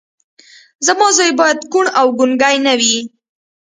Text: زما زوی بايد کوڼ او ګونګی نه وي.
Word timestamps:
زما 0.87 1.07
زوی 1.17 1.31
بايد 1.39 1.59
کوڼ 1.71 1.85
او 1.99 2.07
ګونګی 2.19 2.55
نه 2.65 2.73
وي. 2.81 2.97